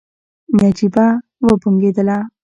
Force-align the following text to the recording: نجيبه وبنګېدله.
نجيبه 0.61 1.05
وبنګېدله. 1.45 2.17